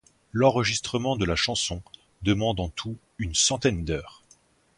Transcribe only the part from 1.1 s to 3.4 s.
de la chanson demande en tout une